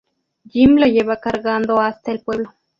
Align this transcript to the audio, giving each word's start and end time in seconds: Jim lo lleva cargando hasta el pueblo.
Jim 0.49 0.77
lo 0.79 0.87
lleva 0.87 1.15
cargando 1.17 1.79
hasta 1.79 2.11
el 2.11 2.21
pueblo. 2.21 2.53